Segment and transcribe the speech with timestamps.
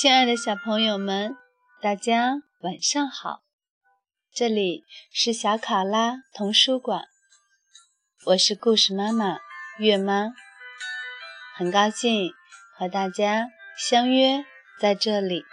[0.00, 1.36] 亲爱的小朋友们，
[1.82, 3.42] 大家晚上好！
[4.32, 4.82] 这里
[5.12, 7.04] 是小考拉童书馆，
[8.24, 9.40] 我是故事妈妈
[9.78, 10.32] 月妈，
[11.54, 12.32] 很高兴
[12.78, 14.46] 和大家相约
[14.80, 15.44] 在这里。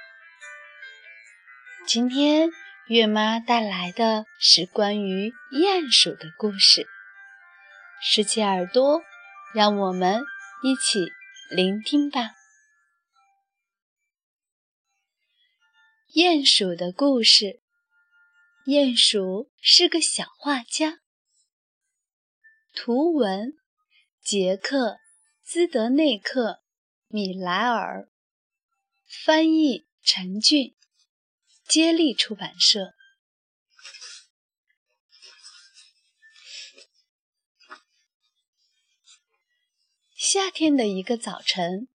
[1.86, 2.50] 今天
[2.88, 6.88] 月妈带来的是关于鼹鼠的故事，
[8.02, 9.02] 竖起耳朵，
[9.54, 10.22] 让我们
[10.64, 11.12] 一起
[11.50, 12.30] 聆听吧。
[16.14, 17.60] 鼹鼠的故事。
[18.66, 21.02] 鼹鼠是个小画家。
[22.74, 23.58] 图文：
[24.22, 24.92] 杰克·
[25.44, 26.52] 兹德内克·
[27.10, 28.10] 米莱尔，
[29.06, 30.78] 翻译：陈俊，
[31.68, 32.94] 接力出版社。
[40.16, 41.90] 夏天的一个早晨，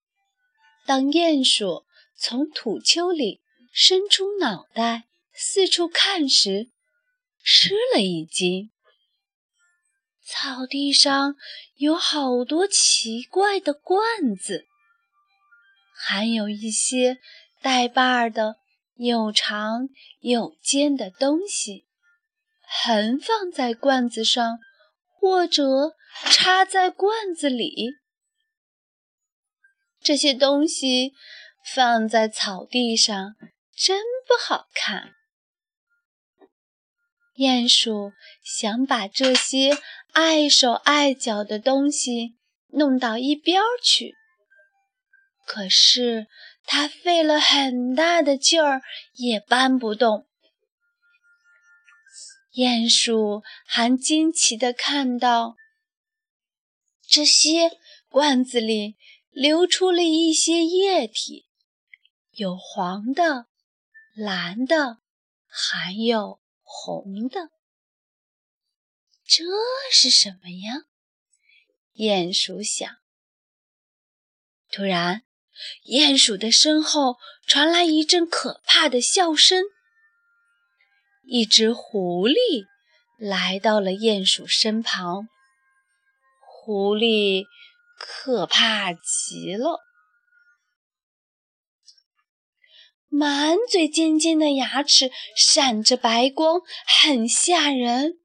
[0.84, 3.40] 当鼹鼠从土丘里。
[3.72, 6.70] 伸出脑袋四处看时，
[7.42, 8.70] 吃了一惊。
[10.24, 11.36] 草地上
[11.76, 14.66] 有好多奇怪的罐子，
[15.96, 17.18] 还有一些
[17.62, 18.56] 带把儿的
[18.96, 19.88] 又长
[20.20, 21.86] 又尖的东西，
[22.84, 24.58] 横放在罐子上，
[25.18, 25.96] 或者
[26.30, 27.94] 插在罐子里。
[30.00, 31.14] 这些东西
[31.74, 33.34] 放在草地上。
[33.84, 35.16] 真不好看。
[37.34, 38.12] 鼹鼠
[38.44, 39.76] 想把这些
[40.12, 42.36] 碍手碍脚的东西
[42.68, 44.14] 弄到一边去，
[45.44, 46.28] 可是
[46.64, 48.82] 它费了很大的劲儿
[49.14, 50.28] 也搬不动。
[52.54, 55.56] 鼹鼠还惊奇地看到，
[57.08, 58.94] 这些罐子里
[59.30, 61.48] 流出了一些液体，
[62.30, 63.48] 有黄的。
[64.14, 64.98] 蓝的，
[65.46, 67.48] 还有红的，
[69.26, 69.42] 这
[69.90, 70.82] 是什么呀？
[71.94, 72.94] 鼹鼠想。
[74.70, 75.22] 突然，
[75.86, 79.64] 鼹鼠的身后传来一阵可怕的笑声。
[81.22, 82.66] 一只狐狸
[83.16, 85.28] 来到了鼹鼠身旁。
[86.40, 87.46] 狐狸
[87.96, 89.80] 可怕极了。
[93.14, 96.62] 满嘴尖尖的牙齿闪着白光，
[97.04, 98.18] 很吓人。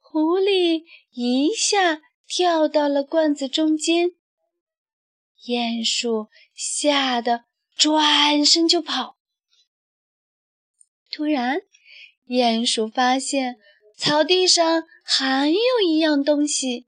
[0.00, 4.10] 狐狸一下跳到了罐子中间，
[5.46, 7.44] 鼹鼠吓得
[7.74, 9.16] 转身就跑。
[11.10, 11.62] 突然，
[12.26, 13.56] 鼹鼠发现
[13.96, 16.86] 草地上还有一样东西，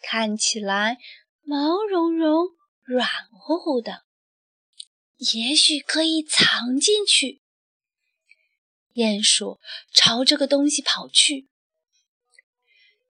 [0.00, 0.96] 看起来
[1.42, 2.48] 毛茸茸、
[2.84, 4.04] 软乎乎的。
[5.34, 7.40] 也许可以藏进去。
[8.94, 9.60] 鼹鼠
[9.92, 11.48] 朝这个东西跑去。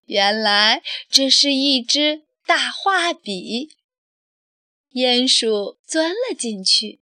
[0.05, 3.77] 原来这是一支大画笔。
[4.93, 7.01] 鼹鼠钻了进去，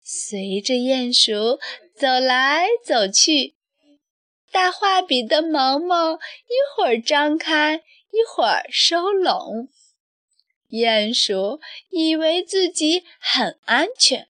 [0.00, 1.58] 随着鼹鼠
[1.96, 3.56] 走来走去，
[4.52, 7.78] 大画笔的毛毛一会儿张开，
[8.12, 9.68] 一会儿收拢。
[10.68, 14.28] 鼹鼠以为自己很安全，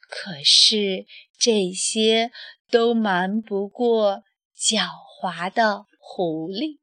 [0.00, 1.06] 可是
[1.38, 2.30] 这些
[2.70, 4.22] 都瞒不过
[4.58, 4.88] 狡
[5.20, 6.78] 猾的狐狸。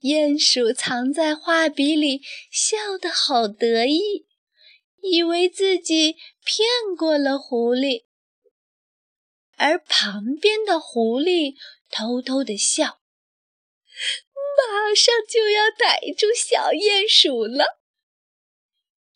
[0.00, 4.26] 鼹鼠藏在画笔里，笑得好得意，
[5.02, 8.06] 以为自己骗过了狐狸。
[9.56, 11.54] 而旁边的狐狸
[11.90, 12.98] 偷偷地笑。
[14.56, 17.80] 马上就要逮住小鼹鼠了，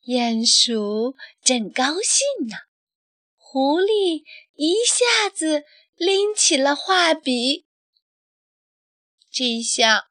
[0.05, 2.57] 鼹鼠正高兴呢。
[3.37, 4.25] 狐狸
[4.55, 5.65] 一下子
[5.95, 7.67] 拎起了画笔，
[9.31, 10.09] 这下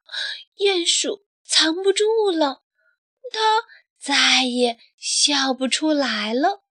[0.58, 2.62] 鼹鼠藏不住了，
[3.32, 3.64] 它
[3.98, 6.64] 再也笑不出来了。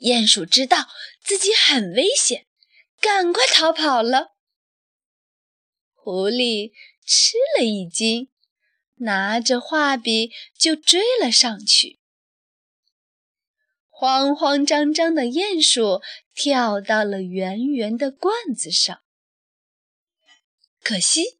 [0.00, 0.88] 鼹鼠知道
[1.22, 2.46] 自己很危险，
[3.00, 4.34] 赶快逃跑了。
[5.92, 6.72] 狐狸。
[7.04, 8.28] 吃了一惊，
[8.96, 12.00] 拿着画笔就追了上去。
[13.88, 16.02] 慌慌张张的鼹鼠
[16.34, 19.02] 跳到了圆圆的罐子上，
[20.82, 21.38] 可惜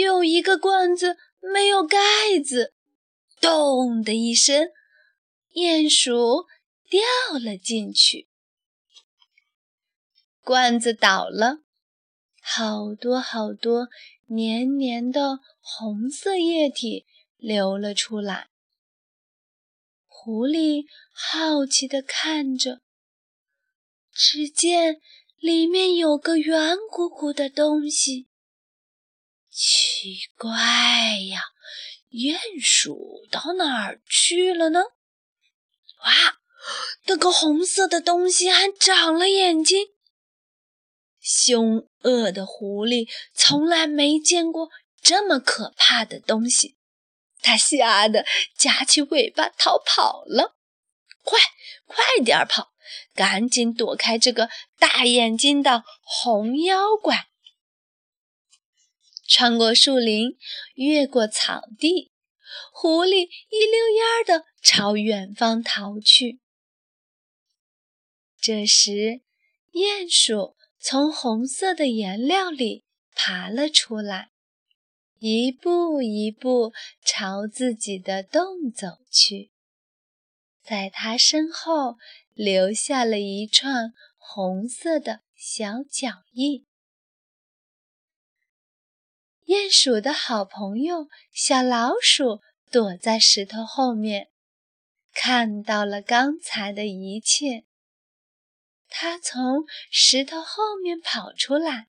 [0.00, 1.98] 有一个罐子没有盖
[2.44, 2.72] 子，
[3.40, 4.68] 咚的一声，
[5.54, 6.46] 鼹鼠
[6.88, 7.00] 掉
[7.38, 8.28] 了进去，
[10.40, 11.58] 罐子倒了，
[12.40, 13.88] 好多好多。
[14.26, 17.06] 黏黏的红色液体
[17.36, 18.48] 流了出来。
[20.06, 22.80] 狐狸好奇地看着，
[24.10, 25.00] 只见
[25.38, 28.28] 里面有个圆鼓鼓的东西。
[29.50, 30.50] 奇怪
[31.28, 31.40] 呀，
[32.10, 34.80] 鼹鼠到哪儿去了呢？
[36.04, 36.38] 哇，
[37.06, 39.93] 那个红色的东西还长了眼睛！
[41.24, 44.68] 凶恶的狐狸从来没见过
[45.00, 46.76] 这么可怕的东西。
[47.40, 48.24] 它吓得
[48.56, 50.56] 夹起尾巴逃跑了，
[51.22, 51.38] 快，
[51.86, 52.72] 快点跑，
[53.14, 54.48] 赶紧躲开这个
[54.78, 57.28] 大眼睛的红妖怪！
[59.26, 60.36] 穿过树林，
[60.74, 62.12] 越过草地，
[62.72, 66.40] 狐狸一溜烟儿的朝远方逃去。
[68.40, 69.22] 这时，
[69.72, 70.56] 鼹鼠
[70.86, 72.84] 从红色的颜料里
[73.14, 74.28] 爬了出来。
[75.18, 79.50] 一步一步朝自己的洞走去，
[80.62, 81.96] 在他身后
[82.34, 86.66] 留下了一串红色的小脚印。
[89.46, 92.40] 鼹鼠的好朋友小老鼠
[92.70, 94.28] 躲在石头后面，
[95.14, 97.64] 看到了刚才的一切。
[98.96, 101.88] 它从石头后面跑出来。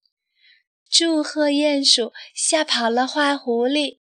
[0.89, 3.99] 祝贺鼹鼠吓跑了坏狐狸，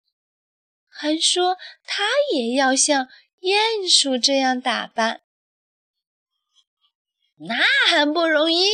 [0.89, 3.09] 还说他也要像
[3.41, 5.23] 鼹鼠这样打扮。
[7.39, 7.57] 那
[7.89, 8.67] 还不容易？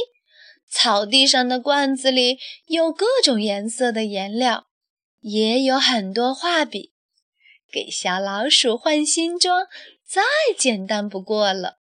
[0.68, 4.66] 草地上的罐子里有各种颜色的颜料，
[5.20, 6.92] 也有很多画笔，
[7.72, 9.66] 给小老鼠换新装
[10.04, 10.22] 再
[10.58, 11.77] 简单不过了。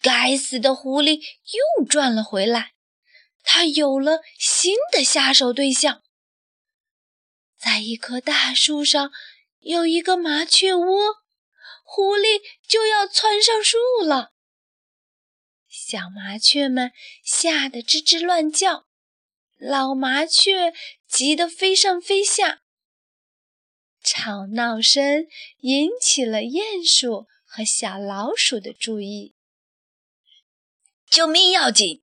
[0.00, 2.72] 该死的狐狸又转了回来。
[3.42, 6.02] 他有了新的下手对象，
[7.58, 9.10] 在一棵大树上
[9.60, 11.16] 有一个麻雀窝，
[11.84, 14.32] 狐狸就要窜上树了。
[15.68, 16.92] 小麻雀们
[17.24, 18.86] 吓得吱吱乱叫，
[19.58, 20.72] 老麻雀
[21.08, 22.60] 急得飞上飞下，
[24.02, 25.26] 吵闹声
[25.60, 29.34] 引起了鼹鼠和小老鼠的注意。
[31.10, 32.02] 救命要紧！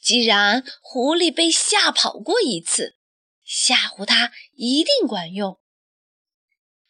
[0.00, 2.96] 既然狐狸被吓跑过一次，
[3.44, 5.60] 吓唬它一定管用。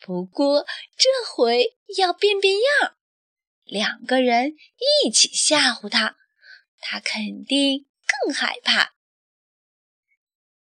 [0.01, 0.65] 不过
[0.97, 2.97] 这回要变变样，
[3.65, 4.55] 两个人
[5.05, 6.17] 一起吓唬它，
[6.81, 7.87] 它肯定
[8.25, 8.95] 更害怕。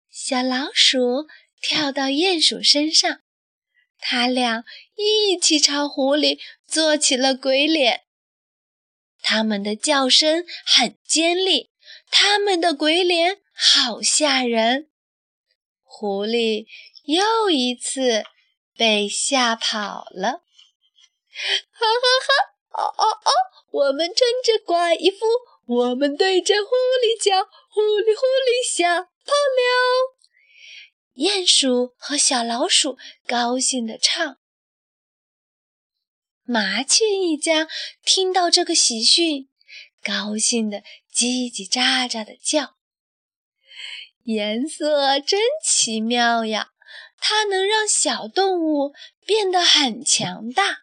[0.10, 1.28] 小老鼠
[1.60, 3.22] 跳到鼹鼠身上，
[3.98, 4.64] 他俩
[4.96, 8.04] 一起朝狐狸做起了鬼脸。
[9.32, 11.72] 他们的叫声很尖利。
[12.12, 14.90] 他们的鬼脸好吓人，
[15.82, 16.66] 狐狸
[17.06, 18.26] 又一次
[18.76, 20.42] 被吓跑了。
[21.72, 22.84] 哈哈哈！
[22.84, 23.32] 哦哦哦！
[23.72, 25.26] 我们穿着怪衣服，
[25.66, 30.18] 我们对着狐狸叫，狐狸狐狸吓跑了。
[31.16, 34.41] 鼹鼠和小老鼠高兴地唱。
[36.52, 37.70] 麻雀一家
[38.04, 39.48] 听到这个喜讯。
[40.04, 42.76] 高兴的叽叽喳喳的叫，
[44.24, 46.72] 颜色真奇妙呀！
[47.18, 48.94] 它能让小动物
[49.26, 50.80] 变得很强大。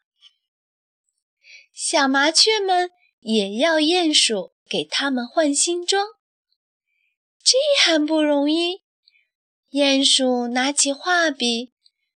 [1.74, 6.06] 小麻雀们也要鼹鼠给它们换新装，
[7.44, 8.84] 这还不容易。
[9.70, 11.74] 鼹鼠拿起画笔，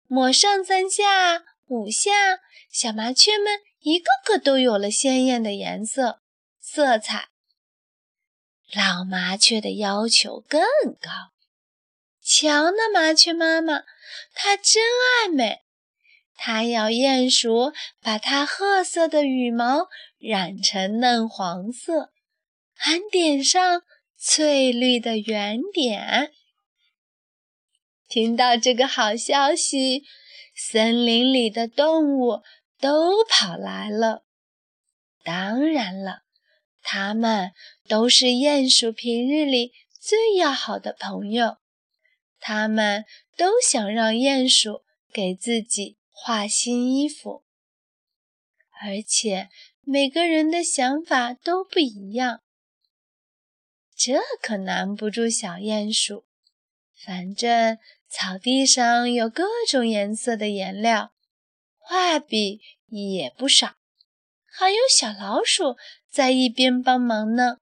[0.07, 2.39] 抹上三下五下，
[2.71, 6.21] 小麻雀们一个个都有了鲜艳的颜色。
[6.61, 7.29] 色彩，
[8.73, 10.61] 老麻雀的要求更
[11.01, 11.11] 高。
[12.23, 13.83] 瞧那麻雀妈妈，
[14.33, 15.63] 她真爱美。
[16.37, 22.13] 她要鼹鼠把它褐色的羽毛染成嫩黄色，
[22.75, 23.83] 还点上
[24.17, 26.33] 翠绿的圆点。
[28.09, 30.05] 听到这个好消息，
[30.55, 32.43] 森林里的动物
[32.81, 34.25] 都跑来了。
[35.23, 36.23] 当然了。
[36.83, 37.53] 他们
[37.89, 41.59] 都是鼹鼠平日里最要好的朋友，
[42.41, 43.05] 他们
[43.37, 44.83] 都想让鼹鼠
[45.13, 47.45] 给自己画新衣服，
[48.83, 49.51] 而且
[49.83, 52.41] 每个人的想法都不一样，
[53.95, 56.25] 这可难不住小鼹鼠。
[56.97, 61.13] 反正草地上有各种颜色的颜料，
[61.91, 63.75] 画笔也不少。
[64.47, 65.77] 还有小老鼠
[66.09, 67.57] 在一边帮忙呢。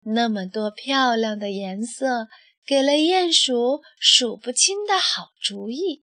[0.00, 2.26] 那么多漂亮的颜色，
[2.66, 6.02] 给了鼹鼠数不清的好主意。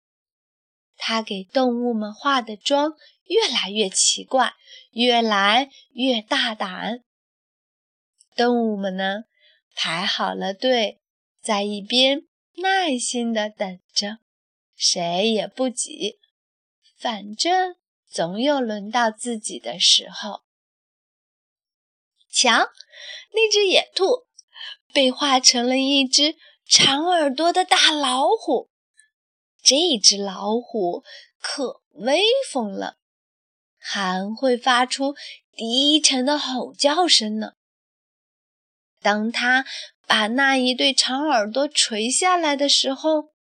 [0.96, 4.54] 他给动物们化的妆越来越奇怪，
[4.92, 7.04] 越来越大胆。
[8.34, 9.24] 动物们呢，
[9.74, 11.02] 排好了队，
[11.42, 12.22] 在一边
[12.62, 14.20] 耐心地等着，
[14.82, 16.18] 谁也不挤，
[16.96, 17.76] 反正
[18.08, 20.40] 总有轮到自己的时候。
[22.32, 22.50] 瞧，
[23.32, 24.24] 那只野兔
[24.94, 28.70] 被画成了一只长耳朵的大老虎。
[29.62, 31.04] 这只老虎
[31.38, 32.96] 可威风了，
[33.76, 35.14] 还会发出
[35.54, 37.52] 低沉的吼叫声呢。
[39.02, 39.66] 当它
[40.06, 43.34] 把那一对长耳朵垂下来的时候，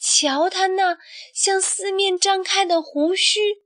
[0.00, 0.98] 瞧它那
[1.34, 3.62] 向四面张开的胡须，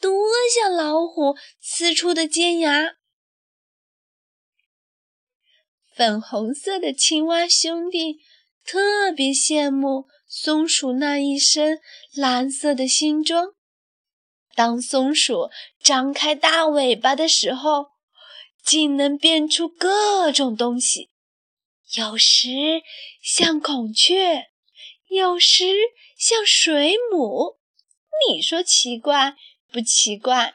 [0.00, 2.96] 多像老虎呲出的尖牙！
[5.94, 8.18] 粉红色的青蛙兄弟
[8.64, 10.08] 特别羡慕。
[10.34, 11.78] 松鼠那一身
[12.14, 13.52] 蓝色的新装，
[14.54, 15.50] 当松鼠
[15.82, 17.88] 张开大尾巴的时候，
[18.64, 21.10] 竟能变出各种东西，
[21.98, 22.48] 有时
[23.22, 24.46] 像孔雀，
[25.12, 25.64] 有时
[26.16, 27.58] 像水母。
[28.28, 29.36] 你说奇怪
[29.70, 30.54] 不奇怪？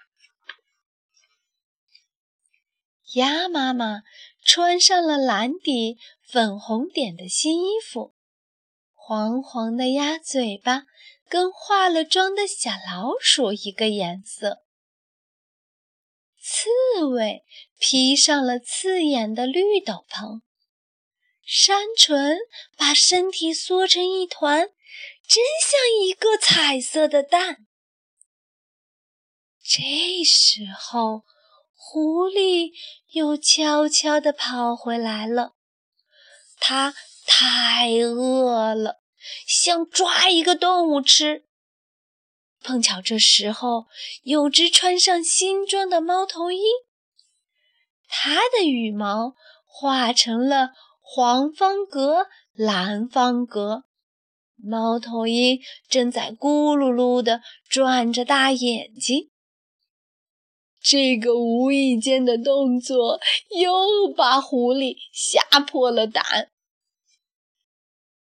[3.13, 4.01] 鸭妈妈
[4.43, 5.97] 穿上了蓝底
[6.27, 8.15] 粉红点的新衣服。
[8.93, 10.85] 黄黄的鸭嘴巴
[11.29, 14.63] 跟化了妆的小老鼠一个颜色。
[16.39, 17.43] 刺猬
[17.77, 20.41] 披上了刺眼的绿斗篷，
[21.47, 22.35] 山鹑
[22.75, 24.67] 把身体缩成一团，
[25.25, 27.65] 真像一个彩色的蛋。
[29.63, 31.23] 这时候，
[31.73, 32.73] 狐狸
[33.13, 35.53] 又悄悄地跑回来了，
[36.59, 36.93] 它。
[37.29, 39.01] 太饿了，
[39.45, 41.45] 想抓一个动物吃。
[42.63, 43.87] 碰巧这时候
[44.23, 46.61] 有只穿上新装的猫头鹰，
[48.07, 49.35] 它的羽毛
[49.65, 50.69] 化成了
[51.09, 53.85] 黄方格、蓝方格。
[54.57, 59.29] 猫头鹰正在咕噜噜地转着大眼睛。
[60.81, 63.21] 这个无意间的动作
[63.57, 66.51] 又把狐狸吓破了胆。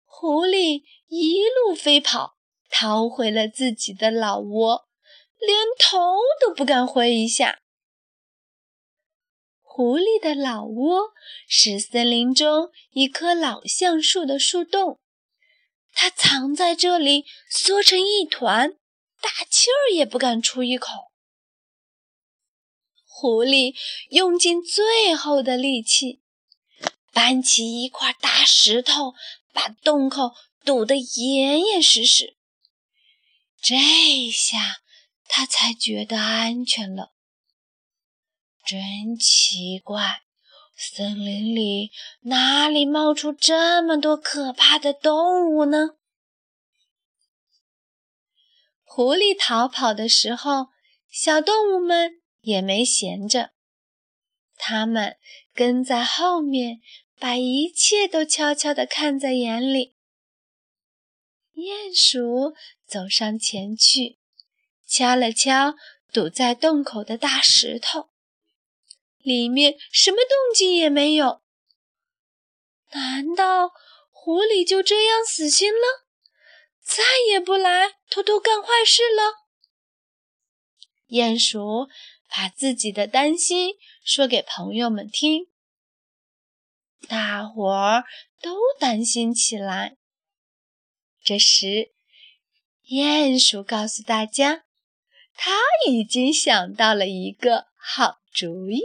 [0.04, 2.34] 狐狸一路飞跑，
[2.68, 4.86] 逃回了自己的老窝，
[5.38, 7.60] 连头都不敢回一下。
[9.76, 11.12] 狐狸的老窝
[11.48, 15.00] 是森林中一棵老橡树的树洞，
[15.92, 18.74] 它藏在这里，缩成一团，
[19.20, 21.10] 大气儿也不敢出一口。
[23.04, 23.74] 狐狸
[24.10, 26.20] 用尽最后的力气，
[27.12, 29.14] 搬起一块大石头。
[29.52, 32.36] 把洞口堵得严严实实，
[33.60, 33.74] 这
[34.30, 34.82] 下
[35.26, 37.13] 他才觉得安全了。
[38.66, 40.22] 真奇怪，
[40.76, 41.90] 森林里
[42.22, 45.96] 哪里冒出这么多可怕的动物呢？
[48.82, 50.68] 狐狸逃跑的时候，
[51.10, 53.50] 小动物们也没闲着，
[54.56, 55.16] 它们
[55.52, 56.80] 跟在后面。
[57.16, 59.94] 把一切都悄悄地看在眼里。
[61.54, 62.54] 鼹鼠
[62.84, 64.18] 走上前去，
[64.84, 65.76] 敲了敲
[66.12, 68.10] 堵在洞口的大石头，
[69.24, 71.40] 里面什么动静也没有。
[72.92, 73.72] 难道
[74.10, 76.06] 狐狸就这样死心了，
[76.82, 79.46] 再也不来偷偷干坏事了？
[81.08, 81.88] 鼹鼠
[82.28, 85.46] 把自己的担心说给朋友们听。
[87.08, 88.04] 大伙儿
[88.40, 89.96] 都担心起来。
[91.22, 91.92] 这时，
[92.90, 94.64] 鼹鼠告诉大家，
[95.34, 98.82] 他已经想到了一个好主意。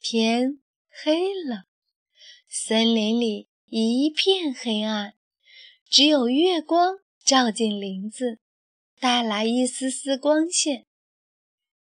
[0.00, 0.60] 天
[1.04, 1.66] 黑了，
[2.48, 5.14] 森林里一片黑暗，
[5.88, 8.40] 只有月光照进林子，
[8.98, 10.86] 带来一丝丝光线。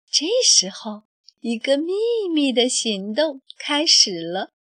[0.10, 1.04] 这时候。
[1.46, 1.92] 一个秘
[2.34, 4.54] 密的行动开始了。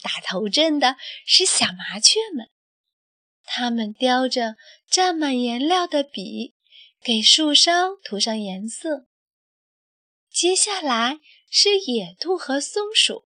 [0.00, 0.96] 打头阵的
[1.26, 2.48] 是小麻雀们，
[3.44, 4.56] 它们叼着
[4.90, 6.54] 蘸满颜料的笔，
[7.02, 9.06] 给树梢涂上颜色。
[10.30, 11.18] 接下来
[11.50, 13.26] 是野兔和松鼠，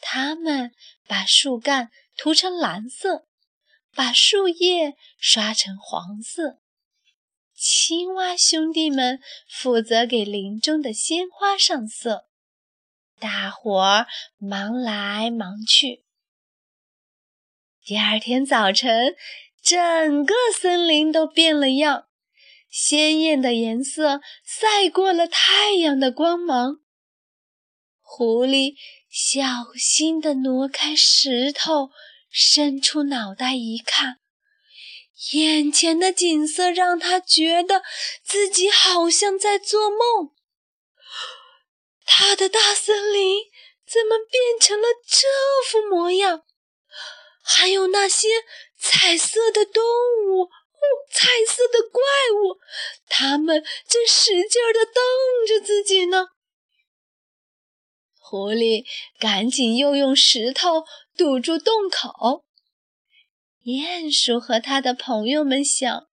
[0.00, 0.72] 它们
[1.06, 3.26] 把树干涂成蓝色，
[3.92, 6.60] 把树叶刷成黄色。
[7.54, 12.28] 青蛙兄弟们负责给林中的鲜花上色。
[13.18, 14.06] 大伙儿
[14.36, 16.04] 忙来忙去。
[17.84, 19.16] 第二天早晨，
[19.60, 22.06] 整个森林都变了样，
[22.70, 26.78] 鲜艳的颜色赛过了太阳的光芒。
[28.10, 28.74] 狐狸
[29.10, 29.44] 小
[29.78, 31.90] 心地挪开石头，
[32.30, 34.16] 伸出脑袋一看，
[35.32, 37.82] 眼前的景色让他觉得
[38.24, 40.32] 自己好像在做梦。
[42.06, 43.42] 他的大森林
[43.86, 45.28] 怎么变成了这
[45.70, 46.44] 副模样？
[47.44, 48.26] 还有那些
[48.80, 50.48] 彩色的动物，
[51.12, 52.02] 彩色的怪
[52.34, 52.58] 物，
[53.06, 55.04] 它们正使劲地瞪
[55.46, 56.28] 着自己呢。
[58.28, 58.84] 狐狸
[59.18, 60.84] 赶紧又用石头
[61.16, 62.44] 堵住洞口。
[63.64, 66.06] 鼹鼠和他的朋友们想：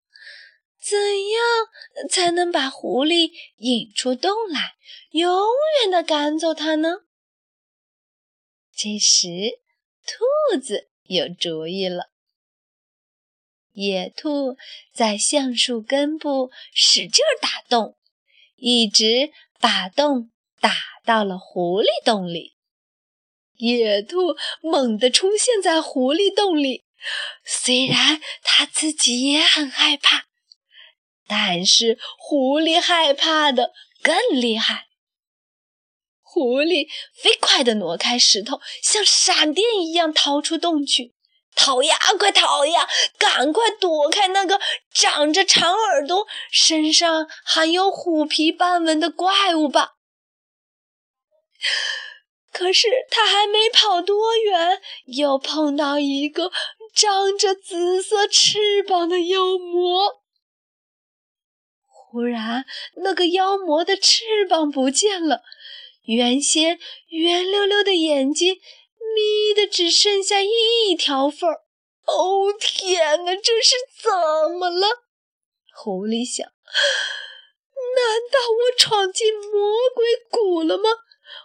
[0.78, 0.98] 怎
[1.30, 4.74] 样才能把狐狸引出洞来，
[5.12, 5.32] 永
[5.80, 6.98] 远的赶走它呢？
[8.76, 9.28] 这时，
[10.06, 10.90] 兔子。
[11.04, 12.10] 有主意了！
[13.72, 14.56] 野兔
[14.94, 17.98] 在橡树根部使劲打洞，
[18.56, 20.70] 一直把洞打
[21.04, 22.56] 到了狐狸洞里。
[23.56, 26.84] 野兔猛地出现在狐狸洞里，
[27.44, 30.24] 虽然它自己也很害怕，
[31.28, 34.86] 但是狐狸害怕的更厉害。
[36.22, 41.14] 狐狸飞快地挪开石头，像闪电一样逃出洞去。
[41.54, 42.88] 逃呀，快逃呀！
[43.18, 44.58] 赶快躲开那个
[44.90, 49.96] 长着长耳朵、身上还有虎皮斑纹的怪物吧！
[52.52, 56.52] 可是他还没跑多远，又碰到一个
[56.94, 60.22] 长着紫色翅膀的妖魔。
[61.86, 65.40] 忽然，那个妖魔的翅膀不见了。
[66.04, 68.56] 原先圆溜溜的眼睛
[69.14, 71.62] 眯的只剩下一条缝儿。
[72.04, 74.10] 哦天哪，这是怎
[74.58, 74.88] 么了？
[75.74, 76.46] 狐狸想：
[77.94, 80.90] 难道我闯进魔鬼谷了吗？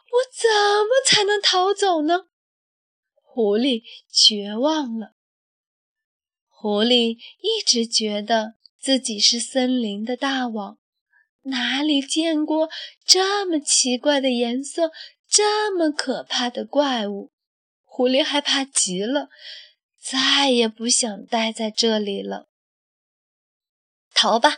[0.09, 0.49] 我怎
[0.85, 2.27] 么才能逃走呢？
[3.21, 5.13] 狐狸绝望了。
[6.47, 10.79] 狐狸一直觉得自己是森林的大王。
[11.43, 12.69] 哪里见过
[13.05, 14.91] 这么奇怪的颜色，
[15.29, 17.31] 这么可怕的怪物？
[17.83, 19.29] 狐狸害怕极了，
[19.97, 22.49] 再也不想待在这里了。
[24.13, 24.57] 逃吧，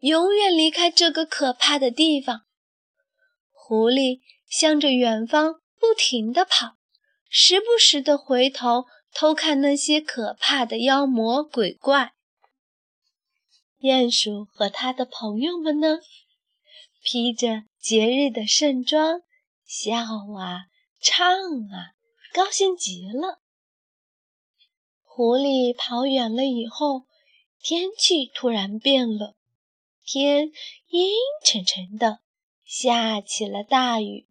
[0.00, 2.46] 永远离开这个可怕的地方！
[3.50, 6.76] 狐狸向着远方不停地跑，
[7.28, 12.14] 时不时地回头偷看那些可怕的妖魔鬼怪。
[13.78, 16.00] 鼹鼠和他的朋友们呢？
[17.02, 19.22] 披着节日的盛装，
[19.64, 19.96] 笑
[20.36, 20.66] 啊，
[21.00, 21.94] 唱啊，
[22.34, 23.40] 高兴极了。
[25.02, 27.06] 狐狸跑远了以后，
[27.62, 29.36] 天气突然变了，
[30.04, 30.50] 天
[30.88, 31.12] 阴
[31.44, 32.18] 沉沉的，
[32.64, 34.26] 下起了大雨。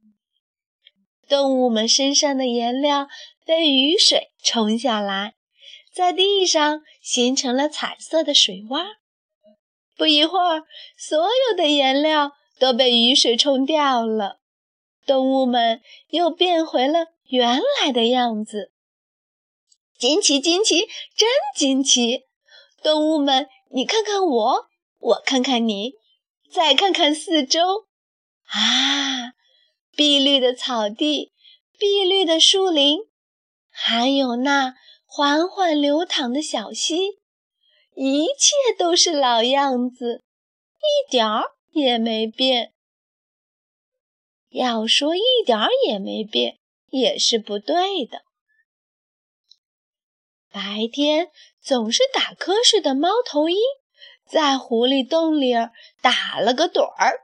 [1.30, 3.08] 动物们身上的颜料
[3.46, 5.36] 被雨水冲下来，
[5.94, 8.86] 在地上形成了彩色的水洼。
[9.96, 10.64] 不一会儿，
[10.98, 12.34] 所有的颜料。
[12.60, 14.42] 都被雨水冲掉了，
[15.06, 18.74] 动物们又变回了原来的样子。
[19.98, 20.82] 惊奇，惊奇，
[21.16, 22.26] 真惊奇！
[22.84, 24.66] 动物们，你看看我，
[25.00, 25.94] 我看看你，
[26.52, 27.62] 再看看四周，
[28.48, 29.32] 啊，
[30.00, 31.34] 碧绿的草地，
[31.78, 33.00] 碧绿的树林，
[33.70, 37.20] 还有那缓缓流淌的小溪，
[37.98, 40.24] 一切都是老样子，
[40.78, 41.44] 一点儿。
[41.72, 42.74] 也没变。
[44.50, 46.58] 要说一点儿也没变，
[46.88, 48.22] 也是不对的。
[50.50, 51.30] 白天
[51.62, 53.58] 总是打瞌睡的猫头鹰，
[54.26, 55.54] 在狐狸洞里
[56.02, 57.20] 打了个盹儿，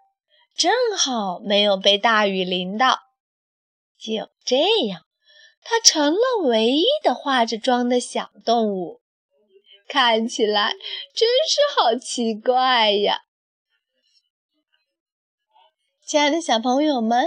[0.57, 2.99] 正好没有被大雨淋到。
[3.97, 5.01] 就这样，
[5.61, 9.01] 它成了唯一的化着妆的小动物，
[9.87, 10.71] 看起来
[11.13, 13.21] 真是好奇怪呀。
[16.05, 17.25] 亲爱的小朋友们，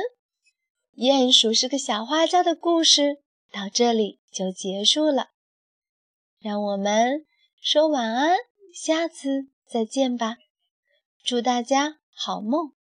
[0.96, 3.16] 鼹鼠是个小画家的故事
[3.50, 5.30] 到这里就结束了。
[6.38, 7.26] 让我们
[7.60, 8.36] 说晚安，
[8.72, 10.36] 下次再见吧。
[11.24, 12.77] 祝大家好梦。